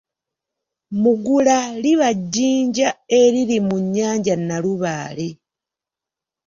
Mugula 1.01 1.57
liba 1.83 2.09
Jjinja 2.21 2.89
eliri 3.21 3.57
mu 3.67 3.75
nnyanja 3.83 4.33
Nnalubaale. 4.39 5.27